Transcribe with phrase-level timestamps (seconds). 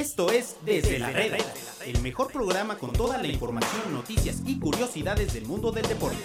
[0.00, 1.36] Esto es Desde la Reda,
[1.84, 6.16] el mejor programa con toda la información, noticias y curiosidades del mundo del deporte.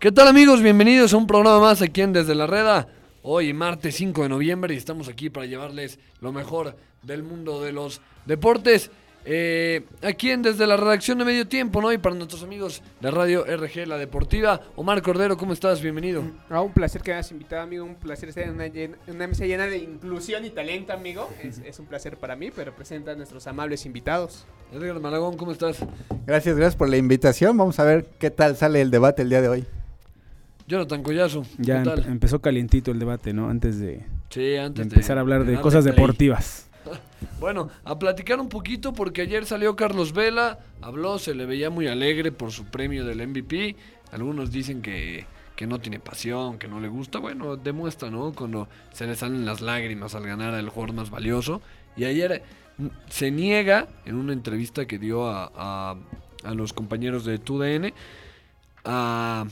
[0.00, 0.60] ¿Qué tal amigos?
[0.60, 2.88] Bienvenidos a un programa más aquí en Desde la Reda.
[3.22, 7.70] Hoy martes 5 de noviembre y estamos aquí para llevarles lo mejor del mundo de
[7.70, 8.90] los deportes.
[9.30, 11.92] Eh, aquí en Desde la redacción de Medio Tiempo, ¿no?
[11.92, 14.62] Y para nuestros amigos de Radio RG La Deportiva.
[14.74, 15.82] Omar Cordero, ¿cómo estás?
[15.82, 16.22] Bienvenido.
[16.48, 17.84] Ah, un placer que me hayas invitado, amigo.
[17.84, 21.28] Un placer estar en una, llen- una mesa llena de inclusión y talento, amigo.
[21.42, 24.46] Es, es un placer para mí, pero presenta a nuestros amables invitados.
[24.72, 25.76] Edgar Malagón, ¿cómo estás?
[26.26, 27.54] Gracias, gracias por la invitación.
[27.58, 29.66] Vamos a ver qué tal sale el debate el día de hoy.
[30.66, 33.50] Jonathan Collazo, Ya ¿qué em- empezó calientito el debate, ¿no?
[33.50, 35.94] Antes de, Sí, de antes de empezar a hablar de cosas play.
[35.94, 36.67] deportivas.
[37.40, 41.86] Bueno, a platicar un poquito porque ayer salió Carlos Vela, habló, se le veía muy
[41.86, 43.76] alegre por su premio del MVP.
[44.10, 45.24] Algunos dicen que,
[45.54, 47.20] que no tiene pasión, que no le gusta.
[47.20, 48.32] Bueno, demuestra, ¿no?
[48.32, 51.62] Cuando se le salen las lágrimas al ganar al jugador más valioso.
[51.96, 52.42] Y ayer
[52.76, 55.96] mm, se niega en una entrevista que dio a, a,
[56.42, 57.92] a los compañeros de TUDN
[58.84, 59.46] a...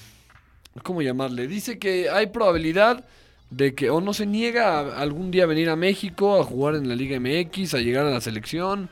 [0.83, 1.47] ¿Cómo llamarle?
[1.47, 3.07] Dice que hay probabilidad
[3.51, 6.89] de que o no se niega a algún día venir a México a jugar en
[6.89, 8.89] la Liga MX, a llegar a la selección.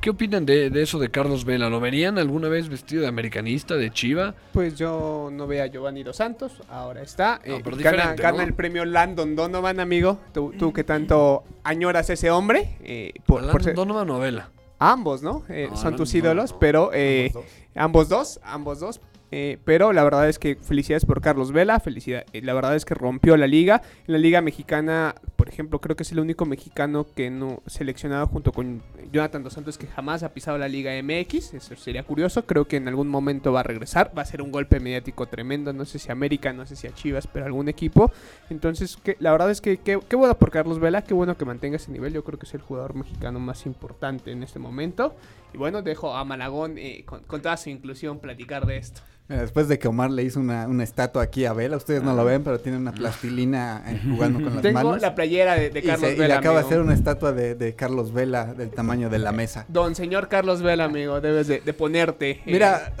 [0.00, 1.68] ¿Qué opinan de, de eso de Carlos Vela?
[1.68, 4.32] ¿Lo verían alguna vez vestido de americanista, de Chiva?
[4.52, 7.40] Pues yo no veo a Giovanni Dos Santos, ahora está.
[7.44, 8.40] No, Eh, pero gana ¿no?
[8.42, 10.20] el premio Landon Donovan, amigo.
[10.32, 12.76] Tú, tú que tanto añoras a ese hombre.
[12.84, 14.50] eh, por, por ser- Donovan o Vela?
[14.80, 15.42] ambos, ¿no?
[15.48, 16.58] Eh, No, son no, tus no, ídolos, no.
[16.60, 17.50] pero eh, Ambos dos.
[17.74, 19.00] ambos dos, ambos dos.
[19.30, 22.24] Eh, pero la verdad es que felicidades por Carlos Vela, felicidad.
[22.32, 23.82] eh, la verdad es que rompió la liga.
[24.06, 28.26] En la liga mexicana, por ejemplo, creo que es el único mexicano que no seleccionado
[28.26, 31.54] junto con Jonathan Dos Santos que jamás ha pisado la liga MX.
[31.54, 32.46] Eso sería curioso.
[32.46, 34.12] Creo que en algún momento va a regresar.
[34.16, 35.72] Va a ser un golpe mediático tremendo.
[35.72, 38.10] No sé si América, no sé si a Chivas, pero algún equipo.
[38.48, 41.92] Entonces, la verdad es que qué bueno por Carlos Vela, qué bueno que mantenga ese
[41.92, 42.12] nivel.
[42.12, 45.14] Yo creo que es el jugador mexicano más importante en este momento.
[45.54, 49.00] Y bueno, dejo a Malagón eh, con, con toda su inclusión platicar de esto.
[49.28, 52.14] Mira, después de que Omar le hizo una, una estatua aquí a Vela, ustedes no
[52.14, 55.02] lo ven, pero tiene una plastilina eh, jugando con las Tengo manos.
[55.02, 56.28] la playera de, de y, Carlos y Vela.
[56.28, 59.66] le acaba de hacer una estatua de, de Carlos Vela del tamaño de la mesa.
[59.68, 62.30] Don señor Carlos Vela, amigo, debes de, de ponerte.
[62.30, 62.94] eh, Mira,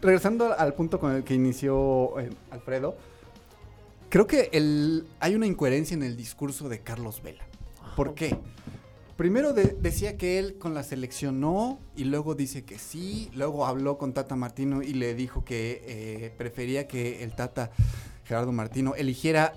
[0.00, 2.14] regresando al punto con el que inició
[2.50, 2.96] Alfredo,
[4.08, 7.44] creo que el, hay una incoherencia en el discurso de Carlos Vela.
[7.96, 8.34] ¿Por qué?
[9.16, 13.64] Primero de- decía que él con la selección no, y luego dice que sí, luego
[13.66, 17.70] habló con Tata Martino y le dijo que eh, prefería que el Tata
[18.24, 19.52] Gerardo Martino eligiera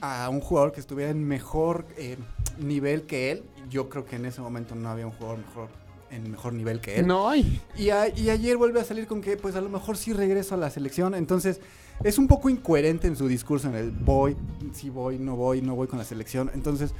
[0.00, 2.16] a un jugador que estuviera en mejor eh,
[2.58, 3.42] nivel que él.
[3.70, 5.68] Yo creo que en ese momento no había un jugador mejor
[6.10, 7.06] en mejor nivel que él.
[7.06, 7.60] no hay.
[7.76, 10.54] Y, a- y ayer vuelve a salir con que pues a lo mejor sí regreso
[10.54, 11.14] a la selección.
[11.14, 11.60] Entonces
[12.04, 14.36] es un poco incoherente en su discurso en el voy,
[14.74, 16.50] sí voy, no voy, no voy con la selección.
[16.54, 16.92] Entonces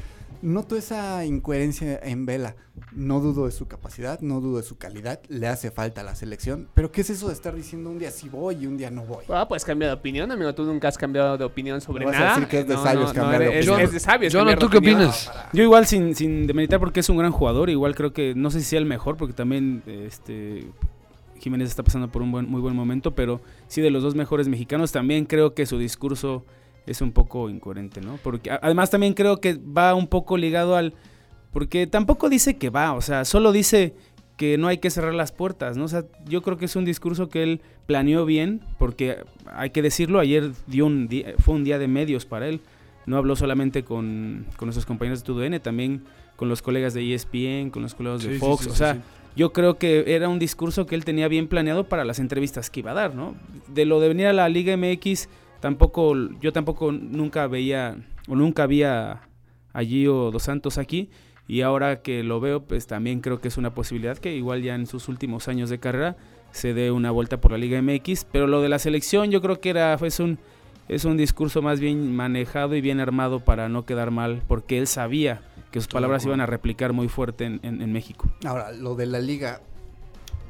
[0.42, 2.54] noto esa incoherencia en Vela.
[2.92, 5.20] No dudo de su capacidad, no dudo de su calidad.
[5.28, 6.68] Le hace falta la selección.
[6.74, 9.02] Pero ¿qué es eso de estar diciendo un día sí voy y un día no
[9.02, 9.24] voy?
[9.28, 10.54] Ah, pues cambia de opinión, amigo.
[10.54, 12.34] Tú nunca has cambiado de opinión sobre Me vas a nada.
[12.34, 13.80] decir que es de sabios cambiar de eres- opinión.
[13.80, 14.32] Es, de sabios.
[14.32, 15.30] Cambiar de ¿tú qué opinas?
[15.52, 18.60] Yo igual sin, sin demeritar porque es un gran jugador, igual creo que no sé
[18.60, 20.70] si sea el mejor porque también este
[21.40, 24.48] Jiménez está pasando por un buen, muy buen momento, pero sí de los dos mejores
[24.48, 26.44] mexicanos también creo que su discurso
[26.90, 28.18] es un poco incoherente, ¿no?
[28.22, 30.94] Porque además también creo que va un poco ligado al
[31.52, 33.94] porque tampoco dice que va, o sea, solo dice
[34.36, 35.84] que no hay que cerrar las puertas, ¿no?
[35.84, 39.18] O sea, yo creo que es un discurso que él planeó bien, porque
[39.52, 42.60] hay que decirlo, ayer dio un día, fue un día de medios para él.
[43.06, 46.04] No habló solamente con, con nuestros compañeros de TUDN, también
[46.36, 48.64] con los colegas de ESPN, con los colegas Sí, de Fox.
[48.64, 48.98] sí, o sea,
[49.34, 52.80] yo creo que era un discurso que él tenía bien planeado para las entrevistas que
[52.80, 53.34] iba a dar, ¿no?
[53.66, 55.28] De lo de venir a la Liga MX,
[55.60, 57.96] tampoco, yo tampoco nunca veía,
[58.28, 59.22] o nunca había
[59.72, 61.10] a Gio Dos Santos aquí.
[61.46, 64.74] Y ahora que lo veo, pues también creo que es una posibilidad que igual ya
[64.74, 66.16] en sus últimos años de carrera
[66.50, 68.24] se dé una vuelta por la Liga MX.
[68.30, 70.38] Pero lo de la selección yo creo que era, es un,
[70.88, 74.86] es un discurso más bien manejado y bien armado para no quedar mal, porque él
[74.86, 78.28] sabía que sus palabras iban a replicar muy fuerte en, en- en México.
[78.44, 79.62] Ahora, lo de la liga.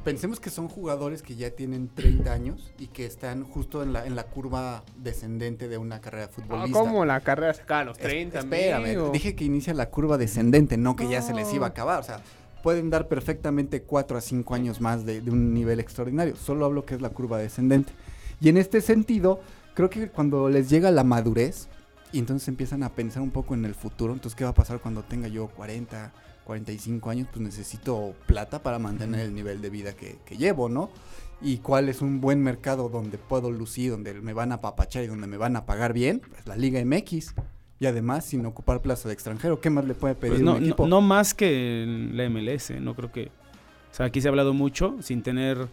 [0.03, 4.05] Pensemos que son jugadores que ya tienen 30 años y que están justo en la,
[4.05, 6.79] en la curva descendente de una carrera Ah, futbolista.
[6.79, 8.39] ¿Cómo la carrera se acaba a los Es- 30?
[8.39, 9.09] espérame, amigo?
[9.11, 11.99] dije que inicia la curva descendente, no que ya se les iba a acabar.
[11.99, 12.21] O sea,
[12.63, 16.35] pueden dar perfectamente 4 a 5 años más de, de un nivel extraordinario.
[16.37, 17.91] Solo hablo que es la curva descendente.
[18.39, 19.41] Y en este sentido,
[19.73, 21.67] creo que cuando les llega la madurez
[22.13, 24.79] y entonces empiezan a pensar un poco en el futuro, entonces, ¿qué va a pasar
[24.79, 26.11] cuando tenga yo 40,
[26.49, 27.27] 45 años?
[27.31, 30.89] Pues necesito plata para mantener el nivel de vida que, que llevo, ¿no?
[31.41, 35.07] Y cuál es un buen mercado donde puedo lucir, donde me van a apapachar y
[35.07, 37.35] donde me van a pagar bien, pues la Liga MX.
[37.79, 39.61] Y además sin ocupar plaza de extranjero.
[39.61, 40.87] ¿Qué más le puede pedir Pues no, un no, equipo?
[40.87, 43.25] no más que la MLS, no creo que...
[43.91, 45.67] O sea, aquí se ha hablado mucho, sin tener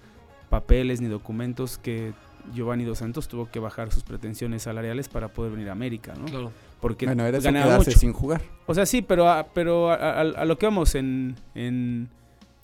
[0.50, 2.12] papeles ni documentos, que
[2.54, 6.25] Giovanni Dos Santos tuvo que bajar sus pretensiones salariales para poder venir a América, ¿no?
[6.26, 6.52] Claro.
[6.81, 7.98] Porque bueno, era ganaba quedarse mucho.
[8.00, 8.43] sin jugar.
[8.66, 11.37] O sea, sí, pero a, pero a, a- a lo que vamos en...
[11.54, 12.08] en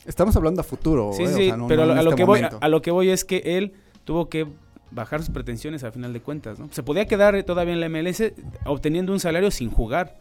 [0.06, 1.12] Estamos hablando a futuro.
[1.14, 1.26] sí, ¿eh?
[1.26, 3.08] O sí, sea, no- pero no a, lo este que voy, a lo que voy
[3.10, 3.72] es que él
[4.04, 4.46] tuvo que
[4.90, 6.68] bajar sus pretensiones al final de cuentas, ¿no?
[6.72, 8.32] Se podía quedar todavía en la MLS
[8.66, 10.18] obteniendo un salario sin jugar.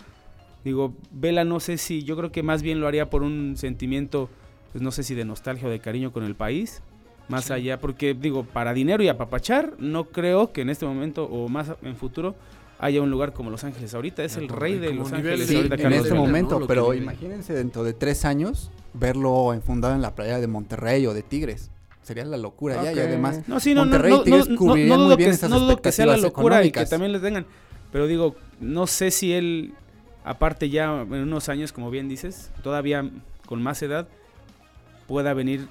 [0.63, 4.29] Digo, Vela no sé si, yo creo que más bien lo haría por un sentimiento,
[4.71, 6.81] pues no sé si de nostalgia o de cariño con el país,
[7.31, 7.53] más Sí.
[7.53, 11.71] allá, porque digo, para dinero y apapachar, no creo que en este momento o más
[11.81, 12.35] en futuro
[12.79, 13.93] haya un lugar como Los Ángeles.
[13.93, 15.47] Ahorita es el rey de Los Ángeles.
[15.47, 20.01] Sí, ahorita en Carlos este momento, pero imagínense dentro de tres años verlo enfundado en
[20.01, 21.69] la playa de Monterrey o de Tigres.
[22.01, 24.47] Sería la locura ya y además No, sí, no, no, Monterrey y no, no, Tigres
[24.47, 26.65] no, no cubrirían dudo muy bien que, esas no dudo que sea la expectativas locura
[26.65, 27.45] y que también les tengan.
[27.91, 29.73] Pero digo, no sé si él,
[30.23, 33.07] aparte ya en unos años, como bien dices, todavía
[33.45, 34.07] con más edad,
[35.07, 35.67] pueda venir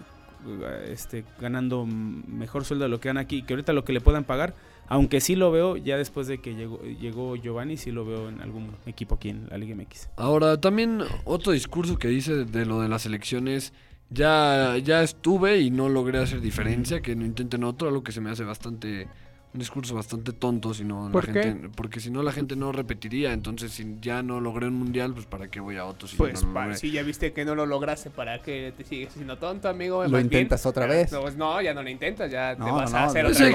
[0.86, 4.24] este, ganando mejor sueldo de lo que gana aquí, que ahorita lo que le puedan
[4.24, 4.54] pagar,
[4.88, 8.40] aunque sí lo veo, ya después de que llegó, llegó Giovanni, sí lo veo en
[8.40, 10.08] algún equipo aquí en la Liga MX.
[10.16, 13.72] Ahora, también otro discurso que dice de lo de las elecciones,
[14.10, 18.20] ya, ya estuve y no logré hacer diferencia, que no intenten otro, algo que se
[18.20, 19.06] me hace bastante,
[19.52, 21.42] un discurso bastante tonto, si no la ¿Por qué?
[21.42, 25.12] gente, porque si no la gente no repetiría, entonces si ya no logré un mundial,
[25.12, 26.78] pues para qué voy a otro si Pues ya no lo pa- logré?
[26.78, 30.04] si ya viste que no lo lograste, ¿para qué te sigues siendo tonto, amigo?
[30.04, 31.10] Lo bien, intentas otra vez.
[31.10, 33.24] No, pues no, ya no lo intentas, ya te No, vas no, a no, hacer
[33.24, 33.50] no, otra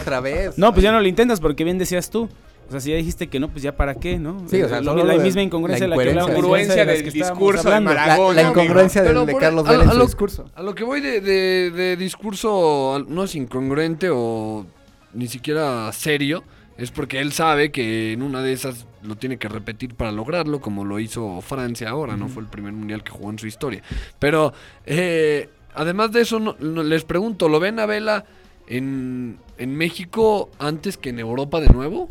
[0.00, 0.20] cosa.
[0.20, 0.58] vez.
[0.58, 2.28] No, pues ya no lo intentas porque bien decías tú.
[2.68, 4.40] O sea, si ya dijiste que no, pues ya para qué, ¿no?
[4.48, 7.74] Sí, o sea, Eh, la lo de- misma incongruencia la la Incongruencia del discurso de
[7.76, 7.90] hablando.
[7.90, 10.50] Mara- La, la incongruencia de, Carlos en a lo- discurso.
[10.56, 14.66] A lo que voy de, de- de discurso no es incongruente o
[15.16, 16.44] ni siquiera serio,
[16.78, 20.60] es porque él sabe que en una de esas lo tiene que repetir para lograrlo,
[20.60, 23.82] como lo hizo Francia ahora, no fue el primer mundial que jugó en su historia.
[24.18, 24.52] Pero
[24.84, 28.24] eh, además de eso, no- no- les pregunto, ¿lo ven a Vela
[28.66, 32.10] en, en México antes que en Europa de nuevo?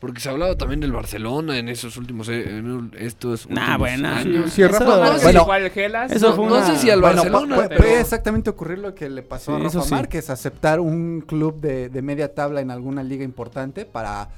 [0.00, 4.50] Porque se hablaba también del Barcelona en esos últimos eh, en estos Nah, bueno, años.
[4.50, 6.10] Sí, Rafa, Eso- no sé Bueno, igual Gelas.
[6.12, 9.22] eso No, no sé si al Bueno, Barcelona, pero- puede exactamente ocurrir lo que le
[9.22, 9.94] pasó Sí, a eso Rafa sí.
[9.94, 14.30] Márquez, aceptar un club de, de media tabla en alguna liga importante para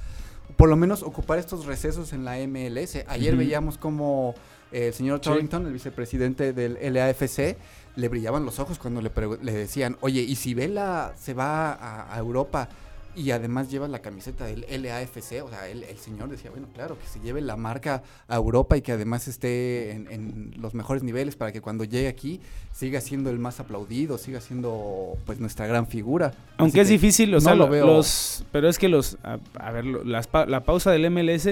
[0.56, 3.04] por lo menos ocupar estos recesos en la MLS.
[3.08, 4.34] Ayer veíamos como
[4.72, 5.30] eh, el señor Sí.
[5.30, 7.56] Torrington, el vicepresidente del LAFC,
[7.94, 9.10] le brillaban los ojos cuando le,
[9.42, 12.68] le decían, oye, ¿y si Vela se va a, a Europa
[13.14, 15.42] y además lleva la camiseta del LAFC?
[15.44, 18.76] O sea, el, el señor decía, bueno, claro, que se lleve la marca a Europa
[18.76, 22.40] y que además esté en, en los mejores niveles para que cuando llegue aquí
[22.72, 26.32] siga siendo el más aplaudido, siga siendo pues nuestra gran figura.
[26.56, 27.86] Aunque Así es difícil, o no sea, lo veo.
[27.86, 31.50] los, pero es que los, a, a ver, las la pausa del MLS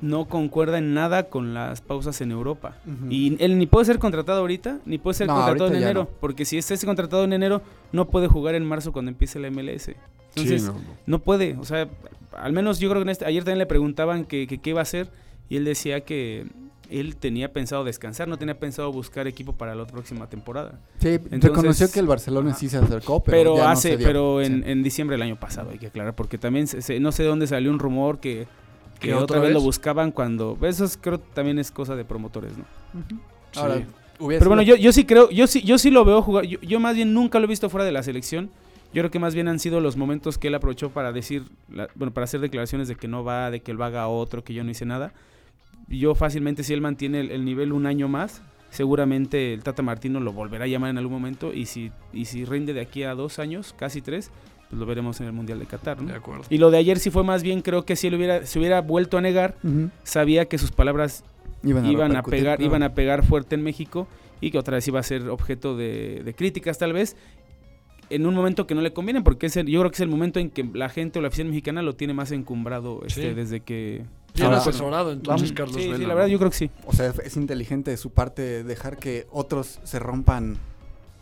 [0.00, 2.76] no concuerda en nada con las pausas en Europa.
[3.10, 6.08] Y él ni puede ser contratado ahorita, ni puede ser No, contratado en enero, no.
[6.20, 9.90] porque si estés contratado en enero, no puede jugar en marzo cuando empiece la MLS.
[10.30, 10.74] Entonces, Sí, no.
[10.74, 11.18] no, no.
[11.20, 11.88] puede, o sea,
[12.36, 14.80] al menos yo creo que en este- ayer también le preguntaban que, que qué iba
[14.80, 15.10] a hacer
[15.48, 16.46] y él decía que
[16.90, 20.78] él tenía pensado descansar, no tenía pensado buscar equipo para la próxima temporada.
[21.00, 22.58] Sí, Entonces- reconoció que el Barcelona Ajá.
[22.58, 24.06] sí se acercó, pero, pero ya no hace se dio.
[24.06, 24.70] pero en, Sí.
[24.70, 27.28] en diciembre del año pasado hay que aclarar porque también se- se- no sé de
[27.28, 28.46] dónde salió un rumor que,
[29.00, 29.52] que ¿Que otra, otra vez?
[29.52, 32.64] lo buscaban cuando eso es- creo también es cosa de promotores no
[33.52, 33.84] Sí.
[34.28, 36.80] pero bueno yo, yo sí creo yo sí yo sí lo veo jugar yo, yo
[36.80, 38.50] más bien nunca lo he visto fuera de la selección
[38.92, 41.88] yo creo que más bien han sido los momentos que él aprovechó para decir la-
[41.94, 44.54] bueno para hacer declaraciones de que no va de que él va a otro que
[44.54, 45.12] yo no hice nada
[45.88, 50.20] yo fácilmente si él mantiene el, el nivel un año más seguramente el Tata Martino
[50.20, 53.14] lo volverá a llamar en algún momento y si y si rinde de aquí a
[53.14, 54.30] dos años casi tres
[54.68, 56.08] pues lo veremos en el mundial de Qatar ¿no?
[56.08, 56.44] De acuerdo.
[56.50, 58.82] Y lo de ayer sí fue más bien, creo que si él hubiera, se hubiera
[58.82, 59.54] vuelto a negar,
[60.02, 61.24] sabía que sus palabras
[61.64, 62.68] iban a, iban a repercutir, pegar, claro.
[62.70, 64.06] iban a pegar fuerte en México
[64.42, 67.16] y que otra vez iba a ser objeto de, de críticas tal vez
[68.10, 70.08] en un momento que no le conviene, porque es el- yo creo que es el
[70.08, 73.34] momento en que la gente o la afición mexicana lo tiene más encumbrado este, Sí.
[73.34, 74.04] desde que...
[74.34, 76.06] Bien asesorado entonces Sí, Carlos sí, Vela.
[76.06, 76.32] la verdad ¿no?
[76.32, 76.70] yo creo que sí.
[76.86, 80.56] O sea, es inteligente de su parte dejar que otros se rompan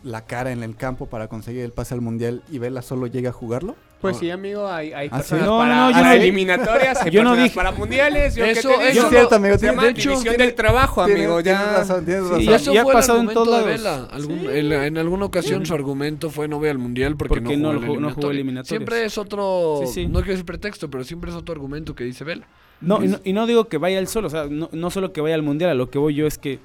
[0.03, 3.27] la cara en el campo para conseguir el pase al mundial y Vela solo llegue
[3.27, 3.75] a jugarlo.
[3.99, 7.09] Pues sí, amigo, hay, hay ¿Ah, personas No, para, no, yo para no- eliminatorias, hay
[7.11, 8.35] yo personas dije- para mundiales.
[8.35, 9.55] Yo Eso- ¿qué te eso es cierto, amigo.
[9.55, 11.41] Llama de hecho, división tiene- del trabajo, amigo.
[11.41, 11.57] Tienes- ya.
[11.63, 12.41] tienes razón, tienes Sí, razón.
[12.41, 14.07] Y ya- eso ya ha fue el pasado en argumento todos de lados.
[14.11, 14.15] Vela.
[14.15, 17.73] Algún- en, en alguna ocasión su argumento fue no voy al mundial porque, Porque no,
[18.13, 18.67] jugó eliminatorias.
[18.67, 20.05] Siempre es otro, Sí, sí.
[20.07, 22.45] no quiero decir pretexto, pero siempre es otro argumento que dice Vela.
[22.79, 25.11] No, y no, y no digo que vaya él solo, o sea, no, no solo
[25.11, 26.59] que vaya al mundial, a lo que voy yo es que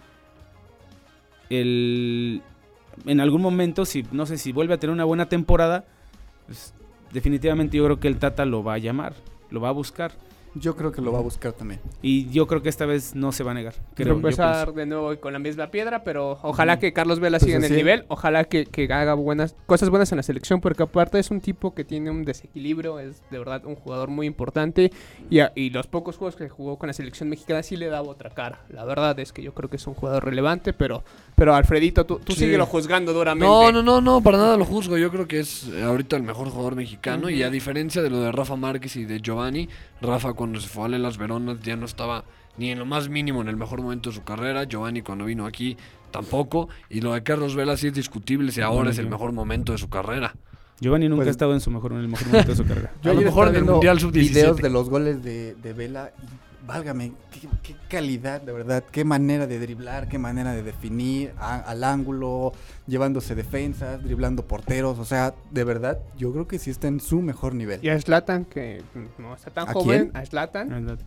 [1.51, 2.43] el,
[3.07, 5.85] en algún momento, si no sé si vuelve a tener una buena temporada,
[6.47, 6.75] pues,
[7.12, 9.14] definitivamente yo creo que el Tata lo va a llamar,
[9.50, 10.12] lo va a buscar.
[10.55, 11.81] Yo creo que lo va a buscar también.
[12.03, 13.75] Y yo creo que esta vez no se va a negar.
[13.95, 17.57] Creo, empezar de nuevo con la misma piedra, pero ojalá que Carlos Vela Pues siga
[17.57, 21.19] en el nivel, ojalá que, que haga buenas cosas buenas en la selección, porque aparte
[21.19, 24.93] es un tipo que tiene un desequilibrio, es de verdad un jugador muy importante
[25.31, 28.07] y, a- y los pocos juegos que jugó con la selección mexicana sí le daba
[28.09, 28.61] otra cara.
[28.69, 31.03] La verdad es que yo creo que es un jugador relevante, pero,
[31.35, 32.41] pero Alfredito, tú, tú Sí.
[32.41, 33.47] síguelo juzgando duramente.
[33.47, 34.99] No, no, no, no, para nada lo juzgo.
[34.99, 37.31] Yo creo que es ahorita el mejor jugador mexicano.
[37.31, 39.69] Y a diferencia de lo de Rafa Márquez y de Giovanni,
[40.01, 42.25] Rafa cuando se fue a las Veronas ya no estaba
[42.59, 44.65] ni en lo más mínimo en el mejor momento de su carrera.
[44.65, 45.77] Giovanni cuando vino aquí
[46.11, 46.69] tampoco.
[46.91, 49.79] Y lo de Carlos Vela sí es discutible si ahora es el mejor momento de
[49.79, 50.35] su carrera.
[50.81, 52.93] Giovanni nunca Pues- ha estado en su mejor, en el mejor momento de su carrera.
[53.05, 54.13] A lo mejor en el Mundial Sub-17.
[54.31, 56.27] videos de los goles de, de Vela y
[56.73, 61.59] válgame, qué, qué calidad, de verdad, qué manera de driblar, qué manera de definir a-
[61.59, 62.52] al ángulo,
[62.87, 67.21] llevándose defensas, driblando porteros, o sea, de verdad, yo creo que sí está en su
[67.21, 67.81] mejor nivel.
[67.83, 68.83] Y a Zlatan, que
[69.19, 70.17] no está tan ¿A joven, quién?
[70.17, 70.99] a Zlatan.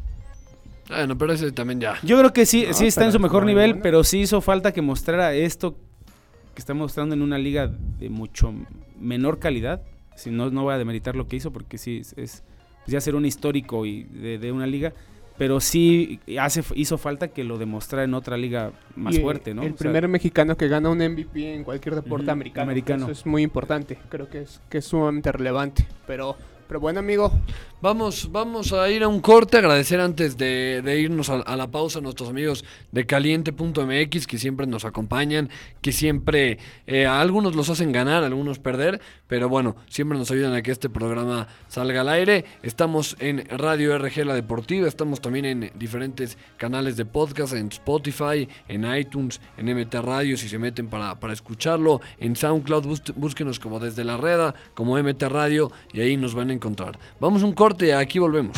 [0.87, 1.95] Bueno, pero ese también ya.
[2.03, 3.83] Yo creo que sí, No, sí está en su mejor nivel, bueno.
[3.83, 5.75] pero sí hizo falta que mostrara esto
[6.53, 7.67] que está mostrando en una liga
[7.99, 8.53] de mucho
[8.99, 9.81] menor calidad.
[10.15, 12.43] Si no, no voy a demeritar lo que hizo porque sí es, es
[12.85, 14.93] ya ser un histórico y de, de una liga,
[15.37, 19.63] pero sí hace, hizo falta que lo demostrara en otra liga más Y fuerte, ¿no?
[19.63, 22.71] El O sea, primer mexicano que gana un MVP en cualquier deporte americano.
[22.71, 23.97] Eso es muy importante.
[24.09, 25.85] Creo que es, que es sumamente relevante.
[26.07, 27.31] Pero, pero bueno, amigo.
[27.85, 32.01] Vamos, vamos a ir a un corte, agradecer antes de, irnos a, la pausa a
[32.01, 36.57] nuestros amigos de caliente.mx que siempre nos acompañan, que siempre
[36.87, 40.63] eh, a algunos los hacen ganar, a algunos perder, pero bueno, siempre nos ayudan a
[40.63, 42.45] que este programa salga al aire.
[42.63, 48.49] Estamos en Radio RG La Deportiva, estamos también en diferentes canales de podcast, en Spotify,
[48.67, 54.03] en iTunes, en MT Radio, si se meten para, escucharlo, en SoundCloud, búsquenos como desde
[54.03, 56.97] la reda, como MT Radio, y ahí nos van a encontrar.
[57.19, 58.57] Vamos a un corte, aquí volvemos.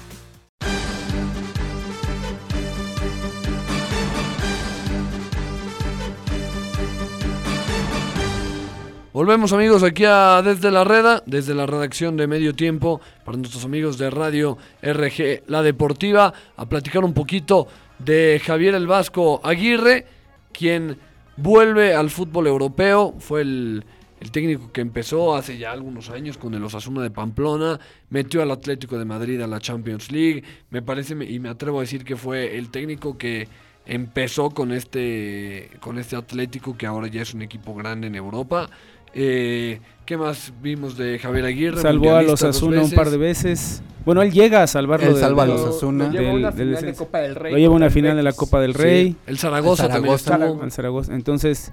[9.21, 13.63] Volvemos amigos aquí a Desde la Reda, desde la redacción de Medio Tiempo, para nuestros
[13.63, 17.67] amigos de Radio RG La Deportiva, a platicar un poquito
[17.99, 20.07] de Javier el Vasco Aguirre,
[20.51, 20.97] quien
[21.37, 23.85] vuelve al fútbol europeo, fue el,
[24.21, 28.49] el técnico que empezó hace ya algunos años con el Osasuna de Pamplona, metió al
[28.49, 32.15] Atlético de Madrid a la Champions League, me parece y me atrevo a decir que
[32.15, 33.47] fue el técnico que
[33.85, 38.69] empezó con este con este Atlético que ahora ya es un equipo grande en Europa.
[39.13, 41.81] Eh, ¿Qué más vimos de Javier Aguirre?
[41.81, 43.81] Salvó a los Asuna un par de veces.
[44.05, 45.07] Bueno, él llega a salvarlo.
[45.07, 46.05] Él de- salva a los Asuna.
[46.07, 47.05] Lo lleva una final de descenso.
[47.05, 47.51] Copa del Rey.
[47.53, 48.33] Lo lleva a una contra el final de la.
[48.33, 49.15] Copa del Sí, Rey.
[49.27, 50.45] el Zaragoza, El también Zaragoza.
[50.47, 50.63] estuvo.
[50.63, 51.15] al Zaragoza.
[51.15, 51.71] Entonces,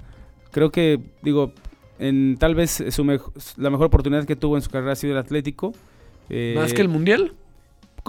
[0.51, 1.51] creo que, digo,
[1.97, 3.03] en tal vez su
[3.57, 5.73] la mejor oportunidad que tuvo en su carrera ha sido el Atlético.
[6.29, 7.33] Eh, Más que el Mundial.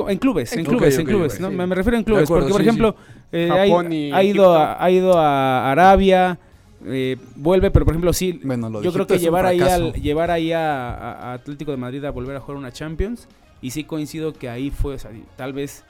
[0.09, 1.35] En clubes, en En clubes, en clubes.
[1.35, 1.51] ok, ¿no?
[1.51, 1.57] sí.
[1.57, 2.97] Me, me refiero en clubes, acuerdo, porque por sí, ejemplo,
[3.33, 6.39] eh, ha, ido a, ha ido a Arabia,
[6.85, 9.93] eh, vuelve, pero por ejemplo sí, Bueno, lo de yo creo que llevar ahí, al,
[9.95, 13.29] llevar ahí a, Atlético de Madrid a volver a jugar una Champions,
[13.63, 15.85] y sí coincido que ahí fue, o sea, tal vez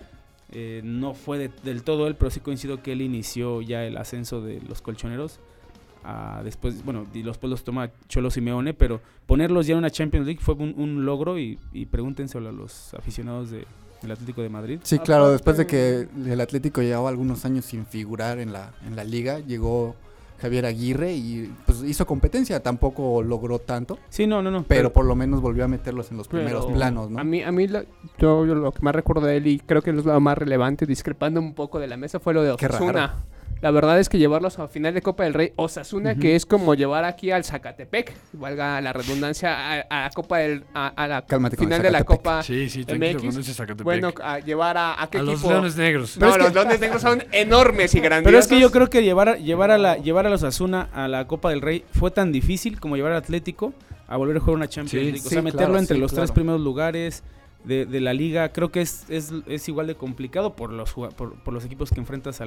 [0.53, 3.97] eh, no fue de- del todo él, pero sí coincido que él inició ya el
[3.97, 5.39] ascenso de los colchoneros.
[6.03, 10.27] a después, bueno, y después los toma Cholo Simeone, pero ponerlos ya en una Champions
[10.27, 13.67] League fue un, un logro y, y pregúntenselo a los aficionados de,
[14.01, 14.81] del Atlético de Madrid.
[14.83, 18.97] Sí, claro, después de que el Atlético llevaba algunos años sin figurar en la, en
[18.97, 19.95] la liga, llegó
[20.41, 24.65] Javier Aguirre y pues hizo competencia, tampoco logró tanto, Sí, no, no, no.
[24.67, 27.19] pero por lo menos volvió a meterlos en los primeros planos, ¿no?
[27.21, 27.85] A mí, a mí la-
[28.19, 30.87] yo, yo lo que más recuerdo de él y creo que es lo más relevante,
[30.87, 32.51] discrepando un poco de la mesa, fue lo de.
[32.53, 33.15] Osasuna.
[33.63, 36.75] La verdad es que llevarlos a final de Copa del Rey Osasuna, que es como
[36.75, 41.27] llevar aquí al Zacatepec, valga la redundancia, a, a la Copa del a, a la
[41.27, 42.17] Cálmate final de la Zacatepec.
[42.25, 43.33] Copa Sí, sí, tranquilo MX.
[43.35, 43.85] con ese Zacatepec.
[43.85, 45.43] Bueno, a llevar a, a qué a los?
[45.45, 46.17] Leones Negros.
[46.17, 48.25] No, los Leones Negros son enormes y grandiosos.
[48.31, 50.89] Pero es que yo creo que llevar, a- llevar, a la, llevar a los Asuna
[50.95, 53.75] a la Copa del Rey fue tan difícil como llevar al Atlético
[54.09, 54.97] a volver a jugar una Champions Sí.
[55.13, 55.21] League.
[55.21, 57.23] O Sí, sea, meterlo claro, entre sí, los tres primeros lugares
[57.65, 61.55] de, la liga, creo que es, es, es igual de complicado por los, por, por
[61.55, 62.41] los equipos que enfrentas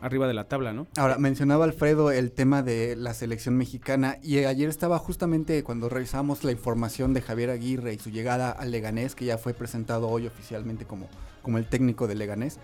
[0.00, 0.86] arriba de la tabla, ¿no?
[0.96, 6.44] Ahora, mencionaba Alfredo el tema de la selección mexicana y ayer estaba justamente cuando revisamos
[6.44, 10.26] la información de Javier Aguirre y su llegada al Leganés, que ya fue presentado hoy
[10.26, 11.08] oficialmente como,
[11.42, 12.58] como el técnico de Leganés.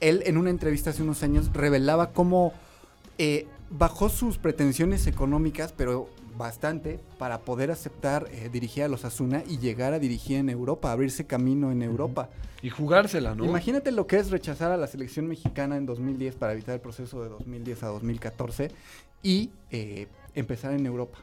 [0.00, 2.52] Él en una entrevista hace unos años revelaba cómo
[3.18, 9.42] eh, bajó sus pretensiones económicas, pero bastante, para poder aceptar eh, dirigir a los Asuna
[9.46, 12.28] y llegar a dirigir en Europa, abrirse camino en Europa.
[12.62, 13.44] Y jugársela, ¿no?
[13.44, 17.22] Imagínate lo que es rechazar a la selección mexicana en 2010 para evitar el proceso
[17.22, 18.70] de 2010 a 2014
[19.22, 21.18] y eh, empezar en Europa.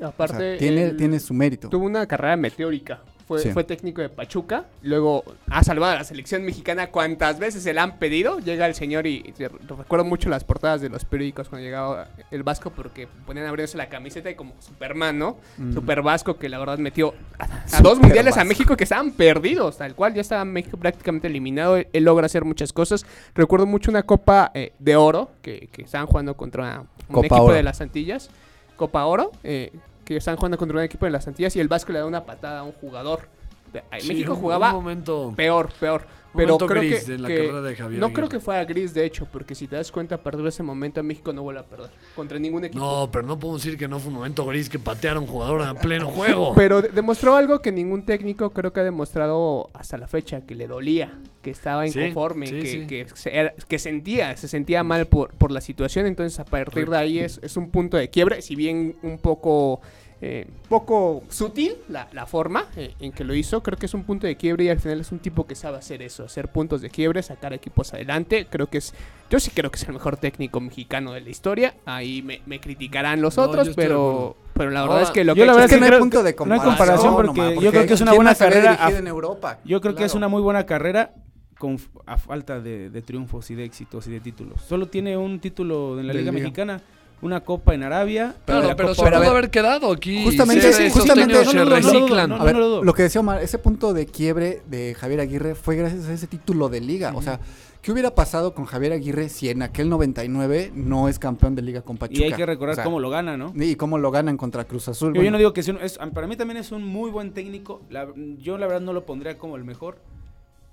[0.00, 1.68] O Aparte, sea, tiene, tiene su mérito.
[1.68, 3.02] tuvo una carrera meteórica.
[3.26, 3.50] Fue, Sí.
[3.52, 7.82] fue técnico de Pachuca, luego ha salvado a la selección mexicana cuantas veces se la
[7.82, 8.38] han pedido.
[8.38, 12.42] Llega el señor y, y recuerdo mucho las portadas de los periódicos cuando llegaba el
[12.42, 15.38] Vasco porque ponían abriéndose la camiseta y como Superman, ¿no?
[15.56, 15.72] Mm.
[15.72, 18.44] Super Vasco que la verdad metió a, a Super dos mundiales a.
[18.44, 21.76] México que estaban perdidos, tal cual, ya estaba México prácticamente eliminado.
[21.78, 23.06] Él, él logra hacer muchas cosas.
[23.34, 27.42] Recuerdo mucho una copa eh, de oro que, que estaban jugando contra un Copa equipo
[27.44, 27.54] Oro.
[27.54, 28.28] de las Antillas.
[28.76, 29.72] Copa Oro, eh,
[30.04, 32.24] que están jugando contra un equipo de las Antillas y el Vasco le da una
[32.24, 33.28] patada a un jugador.
[33.72, 36.06] De- Sí, México jugaba Un momento, peor, peor.
[36.34, 38.38] Un Pero momento creo gris que, en la que- carrera de Javier no creo Aguirre.
[38.38, 41.00] que fuera gris, de hecho, porque si te das cuenta, a partir de ese momento
[41.04, 42.84] México no vuelve a perder contra ningún equipo.
[42.84, 44.78] No, pero no podemos decir que no fue un momento gris que
[45.18, 46.52] un jugador a pleno juego.
[46.56, 50.54] Pero de- demostró algo que ningún técnico creo que ha demostrado hasta la fecha, que
[50.54, 52.86] le dolía, que estaba Sí, inconforme, sí, que, sí.
[52.86, 56.90] Que, se- era- que sentía, se sentía mal por, por la situación, entonces a partir
[56.90, 59.80] de ahí es, es un punto de quiebre, si bien un poco...
[60.26, 64.04] eh, poco sutil la, la forma eh, en que lo hizo, creo que es un
[64.04, 66.80] punto de quiebre y al final es un tipo que sabe hacer eso, hacer puntos
[66.80, 68.94] de quiebre, sacar equipos adelante, creo que es,
[69.28, 72.58] yo sí creo que es el mejor técnico mexicano de la historia, ahí me, me
[72.58, 75.66] criticarán los No, otros, pero, pero la verdad es que lo yo que la verdad
[75.66, 77.14] Es que no hay creo- punto de no hay comparación.
[77.16, 79.58] porque nomás, yo creo que es una ¿quién buena carrera a- en Europa?
[79.64, 81.12] Yo creo que es una muy buena carrera
[81.58, 84.60] con, a falta de, de triunfos y de éxitos y de títulos.
[84.62, 86.32] Solo tiene un título en la Liga.
[86.32, 86.80] Mexicana,
[87.22, 88.34] una copa en Arabia.
[88.44, 90.24] Claro, Pero- pero se pudo ver, haber quedado aquí.
[90.24, 92.30] justamente- Se- justamente- técnicos no, se no, no, no, reciclan.
[92.30, 95.54] no, A ver, no lo que decía Omar, ese punto de quiebre de Javier Aguirre
[95.54, 97.12] fue gracias a ese título de liga.
[97.14, 97.40] O sea,
[97.80, 101.80] ¿qué hubiera pasado con Javier Aguirre si en aquel 99 no es campeón de liga
[101.80, 102.18] con Pachuca?
[102.20, 103.52] Y hay que recordar O sea, cómo lo gana, ¿no?
[103.56, 105.14] Y cómo lo ganan contra Cruz Azul.
[105.14, 107.80] Yo, no digo que es un- es- para mí también es un muy buen técnico.
[107.88, 109.96] La- yo la verdad no lo pondría como el mejor,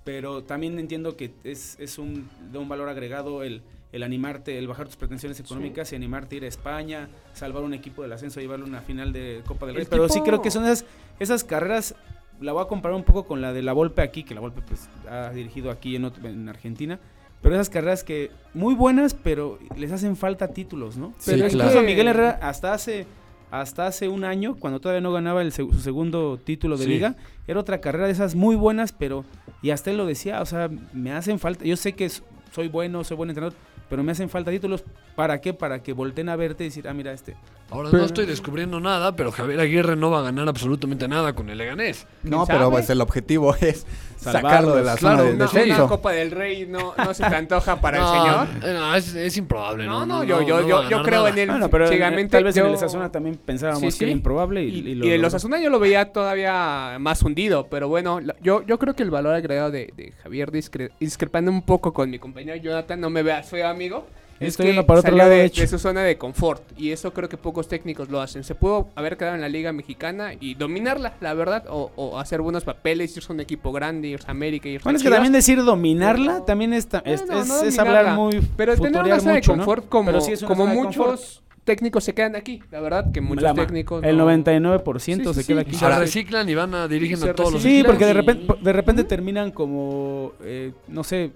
[0.04, 4.66] pero también entiendo que es, es un, de un valor agregado el, el animarte, el
[4.66, 8.40] bajar tus pretensiones económicas y animarte a ir a España, salvar un equipo del ascenso,
[8.40, 9.84] llevarlo a una final de Copa del Rey.
[9.84, 10.84] El Pero sí creo que son esas,
[11.20, 11.94] esas carreras,
[12.40, 14.62] la voy a comparar un poco con la de la Volpe aquí, que la Volpe
[14.62, 16.98] pues ha dirigido aquí en, en Argentina.
[17.42, 21.12] Pero esas carreras que muy buenas, pero les hacen falta títulos, ¿no?
[21.18, 21.70] Sí, pero claro.
[21.70, 23.06] incluso Miguel Herrera hasta hace
[23.50, 26.88] hasta hace un año, cuando todavía no ganaba el, su segundo título de Sí.
[26.90, 29.26] liga, era otra carrera de esas muy buenas, pero,
[29.60, 32.08] y hasta él lo decía, o sea, me hacen falta, yo sé que
[32.50, 33.54] soy bueno, soy buen entrenador,
[33.92, 35.52] pero me hacen falta títulos, ¿para qué?
[35.52, 37.36] Para que volteen a verte y decir, ah, mira este.
[37.72, 41.32] Ahora Pero- no estoy descubriendo nada, pero Javier Aguirre no va a ganar absolutamente nada
[41.34, 42.06] con el Leganés.
[42.22, 45.76] no, ¿quién pero pues el objetivo es sacarlo de la claro, zona una, descenso.
[45.80, 48.20] una Copa del Rey no, no se te antoja para no, el
[48.52, 48.74] señor.
[48.74, 49.84] no, es, es improbable.
[49.86, 51.30] No, No, no, yo, yo, no yo, yo creo nada.
[51.30, 51.48] en él.
[51.50, 54.68] Bueno, pero en- tal vez en el Osasuna también pensábamos Sí, que era improbable y,
[54.68, 55.28] Y, y lo y el logró.
[55.28, 59.34] Osasuna yo lo veía todavía más hundido, pero bueno, yo, yo creo que el valor
[59.34, 63.48] agregado de, de Javier, discre- discrepando un poco con mi compañero Jonathan, no me veas
[63.48, 64.06] feo, amigo.
[64.42, 65.60] Es estoy que para otro salió lado, de, de hecho.
[65.62, 68.44] de su zona de confort y eso creo que pocos técnicos lo hacen.
[68.44, 72.40] Se pudo haber quedado en la liga mexicana y dominarla, la verdad, o, o hacer
[72.40, 75.10] buenos papeles, irse a un equipo grande, irse a América, irse Bueno, a es que
[75.10, 79.02] también decir dominarla también es, es, Bueno, es- no es dominarla, hablar muy Pero tener
[79.02, 79.64] una zona de mucho, ¿no?
[79.64, 81.20] confort como, sí como de muchos confort.
[81.64, 84.02] técnicos se quedan aquí, la verdad, que muchos técnicos...
[84.04, 85.46] El no- 99% Sí, sí, se sí.
[85.46, 85.74] queda aquí.
[85.74, 88.72] se Ahora- reciclan y van a dirigen a todos los Sí, porque de repente, de
[88.72, 91.30] repente terminan como, eh, no sé,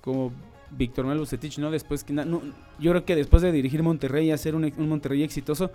[0.00, 0.32] como
[0.70, 1.70] Víctor Manuel Bucetich, ¿no?
[1.70, 2.42] Después que no-
[2.78, 5.70] yo creo que después de dirigir Monterrey y hacer un, un Monterrey exitoso,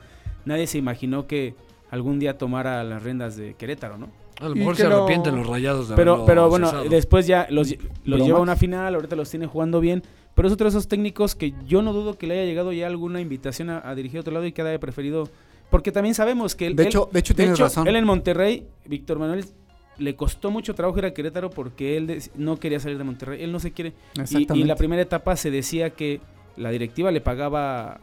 [0.45, 1.55] nadie se imaginó que
[1.89, 4.09] algún día tomara las riendas de Querétaro, ¿no?
[4.39, 6.89] A lo mejor se lo- arrepienten los rayados de Pero, pero bueno, cesado.
[6.89, 7.75] después ya los,
[8.05, 10.01] lleva a una final, ahorita los tiene jugando bien.
[10.33, 12.87] Pero es otro de esos técnicos que yo no dudo que le haya llegado ya
[12.87, 15.29] alguna invitación a, a dirigir a otro lado y que haya preferido.
[15.69, 16.75] Porque también sabemos que él.
[16.75, 17.87] De él- hecho, de hecho tienes razón.
[17.87, 19.45] Él en Monterrey, Víctor Manuel,
[20.01, 23.43] le costó mucho trabajo ir a Querétaro porque él no quería salir de Monterrey.
[23.43, 23.93] Él no se quiere.
[24.29, 26.19] Y, y la primera etapa se decía que
[26.57, 28.01] la directiva le pagaba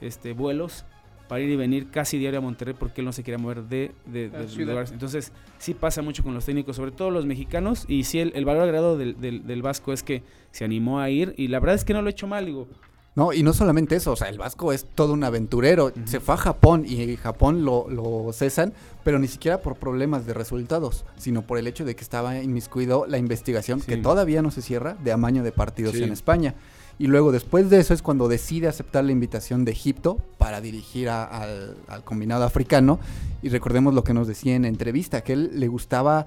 [0.00, 0.84] este vuelos
[1.28, 3.92] para ir y venir casi diario a Monterrey porque él no se quería mover de,
[4.06, 4.72] de, de ciudad.
[4.72, 4.92] lugares.
[4.92, 7.84] Entonces, sí pasa mucho con los técnicos, sobre todo los mexicanos.
[7.88, 11.08] Y sí, el, el valor agregado del, del, del Vasco es que se animó a
[11.10, 11.34] ir.
[11.38, 12.68] Y la verdad es que no lo ha hecho mal, digo.
[13.16, 15.92] No, y no solamente eso, o sea, el Vasco es todo un aventurero.
[16.04, 18.72] Se fue a Japón y en Japón lo, lo cesan,
[19.04, 23.06] pero ni siquiera por problemas de resultados, sino por el hecho de que estaba inmiscuido
[23.06, 23.86] la investigación, Sí.
[23.86, 26.02] que todavía no se cierra, de amaño de partidos Sí.
[26.02, 26.54] en España.
[26.98, 31.08] Y luego, después de eso, es cuando decide aceptar la invitación de Egipto para dirigir
[31.08, 32.98] a- al, al combinado africano.
[33.42, 36.26] Y recordemos lo que nos decía en entrevista, que él le gustaba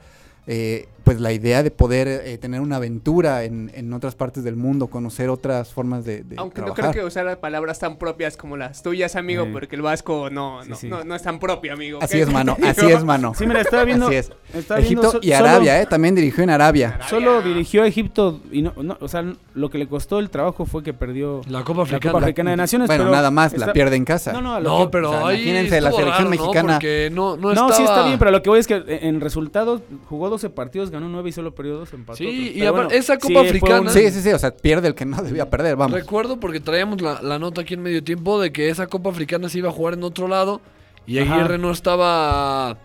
[0.50, 4.58] eh, pues la idea de poder eh, tener una aventura en, en otras partes del
[4.58, 8.58] mundo, conocer otras formas de, de Aunque no creo que usar palabras tan propias como
[8.58, 9.50] las tuyas, amigo, Eh.
[9.54, 10.88] porque el vasco no, Sí, no, sí.
[10.90, 12.00] no, no es tan propio, amigo.
[12.02, 13.34] Así es, mano, así es, mano.
[13.38, 14.08] Sí, mira, estaba viendo.
[14.08, 14.32] Así es.
[14.54, 15.86] estaba viendo Egipto so- y solo- Arabia, ¿eh?
[15.86, 17.00] También dirigió en Arabia.
[17.10, 20.66] Solo dirigió a Egipto y no, no, o sea, lo que le costó el trabajo
[20.66, 22.12] fue que perdió La Copa la Africana.
[22.12, 22.88] Copa Africana de Naciones.
[22.88, 24.34] Bueno, pero nada más, la pierde en casa.
[24.34, 26.30] No, no, a lo No, que- pero o sea, ahí imagínense, la selección raro, ¿no?
[26.30, 29.08] mexicana- Porque no, no, No, sí está bien, pero lo que voy es que en
[29.18, 32.18] en resultados jugó 12 partidos, ganó 9 y solo perdió 2, empató.
[32.18, 32.56] Sí, otros.
[32.56, 35.22] y aparte, esa Copa Africana- un- Sí, sí, sí, o sea, pierde el que no
[35.22, 35.98] debía perder, vamos.
[36.00, 39.50] Recuerdo porque traíamos la, la nota aquí en medio tiempo de que esa Copa Africana
[39.50, 40.62] se iba a jugar en otro lado
[41.06, 41.20] y.
[41.20, 42.78] Aguirre no estaba...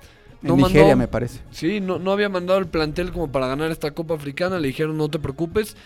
[0.43, 1.41] No en Nigeria, me parece.
[1.53, 4.59] Sí, no, no había mandado el plantel como para ganar esta Copa Africana.
[4.59, 5.77] Le dijeron, no te preocupes,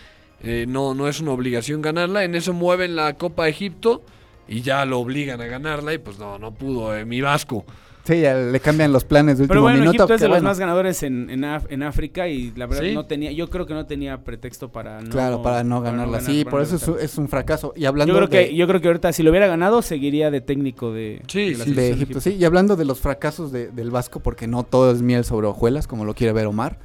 [0.43, 2.25] eh, no, no es una obligación ganarla.
[2.25, 4.03] En eso mueven la Copa Egipto
[4.49, 7.67] y ya lo obligan a ganarla y pues no, no pudo, eh, mi Vasco.
[8.07, 9.97] Sí, ya le cambian los planes de último Pero bueno, minuto.
[10.05, 12.95] Egipto es de los más ganadores en, en, Af- en África y la verdad Sí.
[12.95, 16.19] no tenía, yo creo que no tenía pretexto para no Claro, para no ganarla.
[16.19, 17.73] ganar, sí, por eso es, un- es un fracaso.
[17.77, 20.31] Y hablando Yo creo de, que yo creo que ahorita si lo hubiera ganado seguiría
[20.31, 22.35] de técnico de, Sí, la sí, de Egipto, sí.
[22.35, 25.87] Y hablando de los fracasos de- del Vasco, porque no todo es miel sobre hojuelas,
[25.89, 26.79] como lo quiere ver Omar.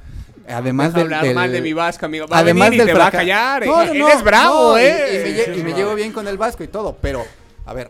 [0.48, 2.26] Además del, hablar del- mal de mi vasco, amigo.
[2.26, 3.64] Va además a venir y del te va a callar.
[3.64, 3.86] No, eh.
[3.96, 5.22] no, Él es bravo, no, eh.
[5.24, 5.76] Y, me, lle- Sí, y me bravo.
[5.76, 7.22] llevo bien con el Vasco y todo, pero,
[7.64, 7.88] a ver,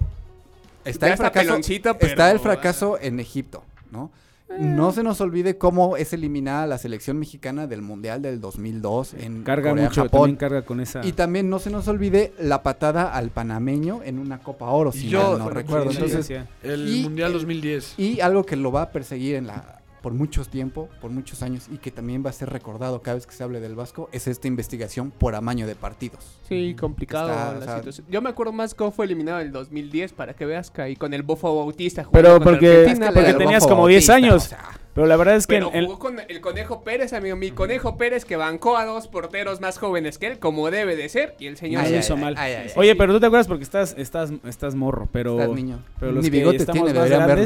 [0.84, 4.10] está el fracaso, pero- está el fracaso en Egipto, ¿no?
[4.58, 9.44] No se nos olvide cómo es eliminada la selección mexicana del Mundial del 2002 en
[9.44, 10.20] Carga Corea, mucho, Japón.
[10.20, 14.18] también carga con esa Y también no se nos olvide la patada al panameño en
[14.18, 15.90] una Copa Oro, si Yo- mal no recuerdo.
[15.90, 16.34] sí, sí, Entonces, sí.
[16.68, 17.94] El Y- Mundial 2010.
[17.96, 21.66] y algo que lo va a perseguir en la por mucho tiempo, por muchos años,
[21.72, 24.26] y que también va a ser recordado cada vez que se hable del Vasco, es
[24.26, 26.38] esta investigación por amaño de partidos.
[26.48, 28.06] Sí, complicado Está, la o sea- situación.
[28.10, 30.96] Yo me acuerdo más cómo fue eliminado en el 2010 para que veas que ahí
[30.96, 33.86] con el Bofo Bautista Pero jugando contra porque- Argentina, Es que porque el tenías como
[33.86, 34.44] 10 Bautista, años.
[34.44, 37.34] o sea, Pero la verdad es que Pero en- jugó con el Conejo Pérez, amigo.
[37.36, 41.08] Mi Conejo Pérez que bancó a dos porteros más jóvenes que él, como debe de
[41.08, 41.34] ser.
[41.38, 42.34] Y el señor no Ay, lo hizo ay, mal.
[42.36, 42.66] ay.
[42.76, 42.94] Oye, sí.
[42.98, 45.78] pero tú te acuerdas porque estás estás estás morro, pero estás niño.
[45.98, 47.44] pero los Ni que bigote estamos tiene, más deberían verlo.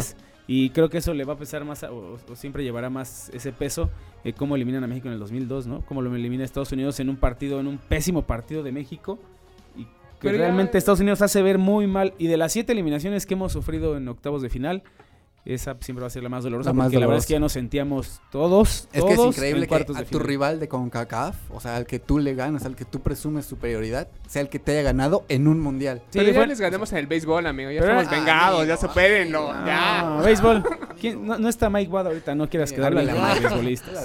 [0.49, 3.31] Y creo que eso le va a pesar más a- o, o siempre llevará más
[3.35, 3.91] ese peso
[4.25, 5.81] eh, cómo eliminan a México en el 2002, ¿no?
[5.87, 9.19] Cómo lo elimina Estados Unidos en un partido en un pésimo partido de México
[9.77, 12.73] y que Pero ya- realmente Estados Unidos hace ver muy mal y de las siete
[12.73, 14.83] eliminaciones que hemos sufrido en octavos de final
[15.55, 17.35] esa siempre va a ser la más dolorosa La más porque la verdad es que
[17.35, 21.37] ya nos sentíamos todos Es que es increíble en que a tu rival de CONCACAF,
[21.53, 24.59] o sea, al que tú le ganas, al que tú presumes superioridad, sea el que
[24.59, 26.03] te haya ganado en un mundial.
[26.11, 27.71] Sí, Pero ya fue- les ganamos en el béisbol, amigo.
[27.71, 29.51] Ya Ah, vengados, amigo, ya supérenlo.
[29.53, 30.25] Ah, Ya.
[30.25, 30.65] béisbol.
[31.01, 31.27] ¿Quién?
[31.27, 33.35] No, no está Mike Watt ahorita, no quieras quedarle Háblale con a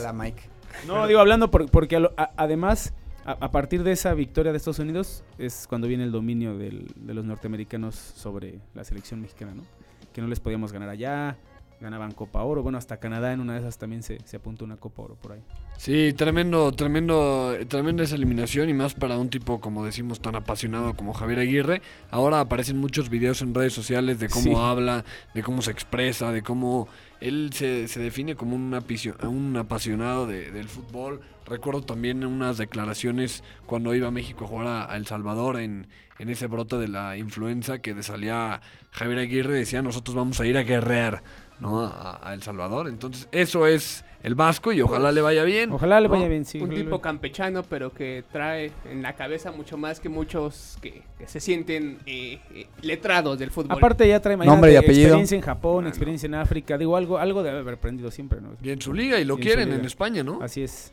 [0.09, 0.41] los Mike.
[0.87, 2.93] No, digo, hablando por- porque a lo- a- además,
[3.25, 6.87] a, a partir de esa victoria de Estados Unidos, es cuando viene el dominio del-
[6.95, 9.63] de los norteamericanos sobre la selección mexicana, ¿no?
[10.13, 11.37] Que no les podíamos ganar allá,
[11.81, 14.77] ganaban Copa Oro, bueno, hasta Canadá en una de esas también se, se apuntó una
[14.77, 15.41] Copa Oro por ahí.
[15.77, 20.93] Sí, tremendo, tremendo, tremenda esa eliminación y más para un tipo, como decimos, tan apasionado
[20.95, 21.81] como Javier Aguirre.
[22.11, 24.53] Ahora aparecen muchos videos en redes sociales de cómo Sí.
[24.55, 26.87] habla, de cómo se expresa, de cómo
[27.19, 31.21] él se, se define como un, apisio- un apasionado de- del fútbol.
[31.47, 35.87] Recuerdo también unas declaraciones cuando iba a México a jugar a, a El Salvador en,
[36.19, 40.57] en ese brote de la influenza que salía Javier Aguirre decía nosotros vamos a ir
[40.57, 41.23] a guerrear
[41.61, 41.81] ¿no?
[41.85, 42.89] a, a El Salvador.
[42.89, 45.71] Entonces eso es el Vasco y ojalá le vaya bien.
[45.71, 46.13] Ojalá le ¿no?
[46.13, 46.59] vaya bien, sí.
[46.59, 51.27] un tipo campechano, pero que trae en la cabeza mucho más que muchos que, que
[51.27, 53.77] se sienten eh, eh, letrados del fútbol.
[53.77, 55.07] Aparte ya trae Nombre y imagínate, apellido.
[55.07, 55.89] experiencia en Japón, Ah, no.
[55.89, 58.49] experiencia en África, digo, algo, algo debe haber aprendido siempre, ¿no?
[58.61, 60.39] Y en su liga y lo Y quieren en España, ¿no?
[60.43, 60.91] Así es.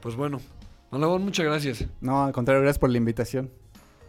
[0.00, 0.40] Pues bueno.
[0.90, 1.84] Malagón, muchas gracias.
[2.00, 3.50] No, al contrario, gracias por la invitación.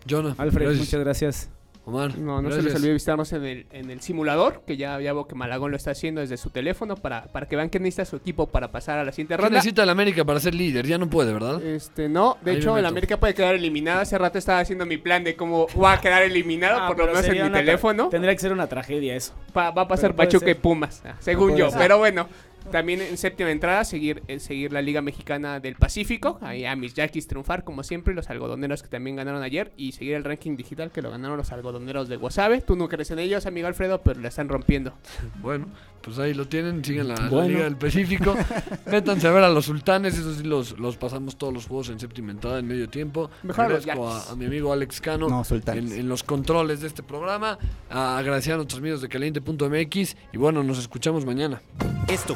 [0.10, 0.86] Jonah, Alfred, gracias.
[0.86, 1.50] muchas gracias.
[1.90, 5.14] Omar, No, no se les olvide visitarnos en el, en el simulador, que ya, ya
[5.14, 8.06] veo que Malagón lo está haciendo desde su teléfono para, para que vean que necesita
[8.06, 9.58] su equipo para pasar a la siguiente ¿Qué ronda.
[9.58, 10.86] necesita el América para ser líder?
[10.88, 11.62] Ya no puede, ¿verdad?
[11.64, 12.88] Este, no, de Ahí me hecho, el meto.
[12.88, 14.02] América puede quedar eliminado.
[14.02, 17.08] Hace rato estaba haciendo mi plan de cómo va a quedar eliminado, Ah, por lo
[17.08, 18.10] menos en mi teléfono.
[18.10, 19.34] Tendría que ser una tragedia eso.
[19.54, 21.70] Pa- va a pasar Pachuca y Pumas, ah, según yo.
[21.70, 21.80] ser.
[21.80, 22.28] Pero bueno,
[22.72, 26.38] También en séptima entrada, seguir, eh, seguir la Liga Mexicana del Pacífico.
[26.42, 28.14] Ahí a mis Yaquis triunfar, como siempre.
[28.14, 29.72] Los algodoneros que también ganaron ayer.
[29.78, 32.62] Y seguir el ranking digital que lo ganaron los algodoneros de Guasave.
[32.62, 34.94] Tú no crees en ellos, amigo Alfredo, pero la están rompiendo.
[35.42, 35.68] Bueno,
[36.02, 37.16] pues ahí lo tienen, sigan la.
[37.48, 38.36] Liga del Pacífico.
[38.92, 42.00] Métanse a ver a los sultanes, esos sí los, los pasamos todos los juegos en
[42.00, 43.30] séptima entrada, en medio tiempo.
[43.44, 47.04] Mejor Agradezco a, a mi amigo Alex Cano No, en, en los controles de este
[47.04, 47.58] programa.
[47.90, 51.62] A agradecer a nuestros amigos de caliente.mx y bueno, nos escuchamos mañana.
[52.08, 52.36] Esto